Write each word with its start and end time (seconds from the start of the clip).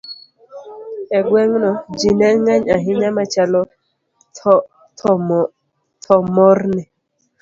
E 1.17 1.19
gweng'no, 1.27 1.71
ji 1.99 2.09
ne 2.19 2.27
ng'eny 2.41 2.65
ahinya 2.75 3.09
machalo 3.17 3.59
thomorni 6.05 6.83